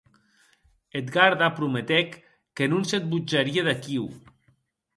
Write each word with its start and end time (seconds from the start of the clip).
Eth 0.97 1.11
garda 1.15 1.47
prometec 1.57 2.09
que 2.55 2.65
non 2.71 2.83
se 2.89 2.97
botjarie 3.11 3.61
d’aquíu. 3.67 4.05